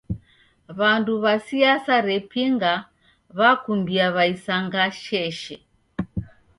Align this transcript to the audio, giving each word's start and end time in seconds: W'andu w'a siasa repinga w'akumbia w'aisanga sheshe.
W'andu 0.77 1.13
w'a 1.23 1.35
siasa 1.47 1.95
repinga 2.09 2.73
w'akumbia 3.37 4.07
w'aisanga 4.15 4.83
sheshe. 5.01 5.57